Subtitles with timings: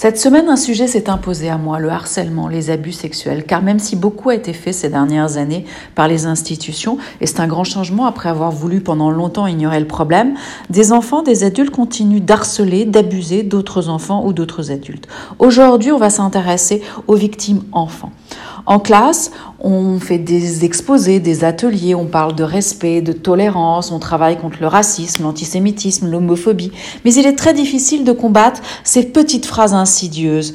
[0.00, 3.80] Cette semaine, un sujet s'est imposé à moi, le harcèlement, les abus sexuels, car même
[3.80, 5.64] si beaucoup a été fait ces dernières années
[5.96, 9.88] par les institutions, et c'est un grand changement après avoir voulu pendant longtemps ignorer le
[9.88, 10.36] problème,
[10.70, 15.08] des enfants, des adultes continuent d'harceler, d'abuser d'autres enfants ou d'autres adultes.
[15.40, 18.12] Aujourd'hui, on va s'intéresser aux victimes enfants.
[18.68, 19.30] En classe,
[19.60, 24.58] on fait des exposés, des ateliers, on parle de respect, de tolérance, on travaille contre
[24.60, 26.70] le racisme, l'antisémitisme, l'homophobie.
[27.02, 30.52] Mais il est très difficile de combattre ces petites phrases insidieuses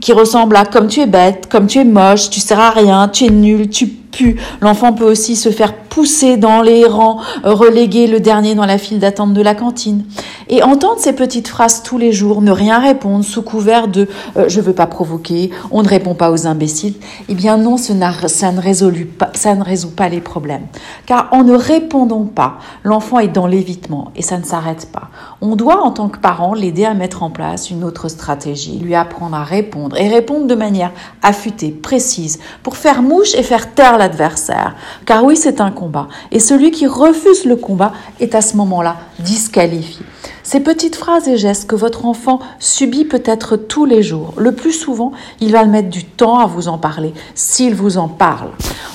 [0.00, 3.06] qui ressemblent à comme tu es bête, comme tu es moche, tu sers à rien,
[3.06, 4.36] tu es nul, tu pues.
[4.60, 8.98] L'enfant peut aussi se faire pousser dans les rangs, reléguer le dernier dans la file
[8.98, 10.04] d'attente de la cantine.
[10.50, 14.44] Et entendre ces petites phrases tous les jours, ne rien répondre sous couvert de euh,
[14.46, 16.96] je veux pas provoquer, on ne répond pas aux imbéciles,
[17.30, 20.66] eh bien non, ça ne, résout pas, ça ne résout pas les problèmes.
[21.06, 25.08] Car en ne répondant pas, l'enfant est dans l'évitement et ça ne s'arrête pas.
[25.40, 28.94] On doit, en tant que parent, l'aider à mettre en place une autre stratégie, lui
[28.94, 33.96] apprendre à répondre et répondre de manière affûtée, précise, pour faire mouche et faire taire
[33.96, 34.76] l'adversaire.
[35.06, 35.85] Car oui, c'est un combat.
[36.30, 40.04] Et celui qui refuse le combat est à ce moment-là disqualifié.
[40.46, 44.70] Ces petites phrases et gestes que votre enfant subit peut-être tous les jours, le plus
[44.70, 48.50] souvent, il va mettre du temps à vous en parler, s'il vous en parle.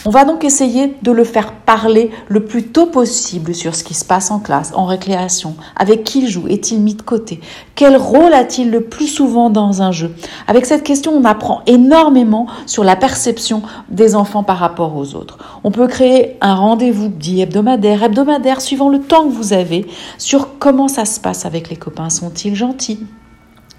[0.06, 3.94] On va donc essayer de le faire parler le plus tôt possible sur ce qui
[3.94, 7.42] se passe en classe, en récréation, avec qui il joue, est-il mis de côté,
[7.76, 10.16] quel rôle a-t-il le plus souvent dans un jeu?
[10.48, 15.38] Avec cette question, on apprend énormément sur la perception des enfants par rapport aux autres.
[15.66, 19.86] On peut créer un rendez-vous dit hebdomadaire, hebdomadaire, suivant le temps que vous avez,
[20.18, 23.06] sur comment ça se passe avec les copains Sont-ils gentils?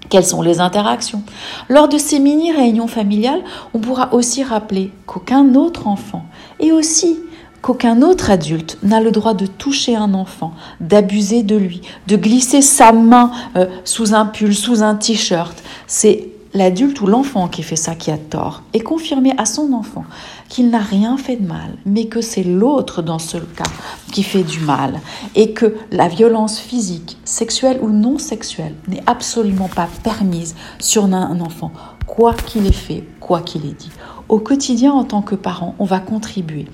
[0.09, 1.23] Quelles sont les interactions?
[1.69, 3.41] Lors de ces mini-réunions familiales,
[3.73, 6.25] on pourra aussi rappeler qu'aucun autre enfant
[6.59, 7.19] et aussi
[7.61, 12.61] qu'aucun autre adulte n'a le droit de toucher un enfant, d'abuser de lui, de glisser
[12.61, 15.63] sa main euh, sous un pull, sous un t-shirt.
[15.87, 20.05] C'est l'adulte ou l'enfant qui fait ça qui a tort et confirmer à son enfant
[20.49, 23.63] qu'il n'a rien fait de mal, mais que c'est l'autre dans ce cas
[24.11, 24.99] qui fait du mal
[25.35, 31.39] et que la violence physique, sexuelle ou non sexuelle n'est absolument pas permise sur un
[31.41, 31.71] enfant,
[32.05, 33.91] quoi qu'il ait fait, quoi qu'il ait dit.
[34.29, 36.65] Au quotidien, en tant que parent, on va contribuer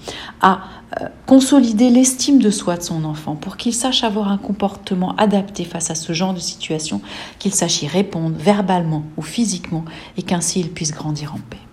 [0.42, 0.62] à
[1.02, 5.64] euh, consolider l'estime de soi de son enfant pour qu'il sache avoir un comportement adapté
[5.64, 7.02] face à ce genre de situation,
[7.38, 9.86] qu'il sache y répondre verbalement ou physiquement
[10.18, 11.69] et qu'ainsi il puisse grandir en paix.